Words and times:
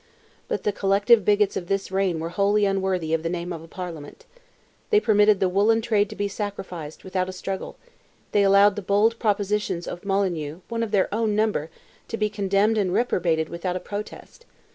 But 0.47 0.63
the 0.63 0.71
collective 0.71 1.23
bigots 1.23 1.55
of 1.55 1.67
this 1.67 1.91
reign 1.91 2.19
were 2.19 2.29
wholly 2.29 2.65
unworthy 2.65 3.13
of 3.13 3.21
the 3.21 3.29
name 3.29 3.53
of 3.53 3.61
a 3.61 3.67
parliament. 3.67 4.25
They 4.89 4.99
permitted 4.99 5.39
the 5.39 5.47
woollen 5.47 5.79
trade 5.79 6.09
to 6.09 6.15
be 6.15 6.27
sacrificed 6.27 7.03
without 7.03 7.29
a 7.29 7.31
struggle,—they 7.31 8.41
allowed 8.41 8.75
the 8.75 8.81
bold 8.81 9.19
propositions 9.19 9.87
of 9.87 10.03
Molyneux, 10.03 10.61
one 10.69 10.81
of 10.81 10.89
their 10.89 11.07
own 11.13 11.35
number, 11.35 11.69
to 12.07 12.17
be 12.17 12.31
condemned 12.31 12.79
and 12.79 12.91
reprobated 12.91 13.47
without 13.47 13.75
a 13.75 13.79
protest. 13.79 14.43